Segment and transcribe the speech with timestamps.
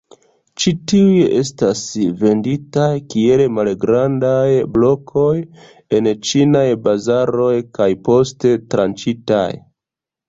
[0.61, 1.81] Ĉi tiuj estas
[2.23, 4.47] venditaj kiel malgrandaj
[4.79, 5.29] blokoj
[5.99, 9.49] en ĉinaj bazaroj kaj poste tranĉitaj.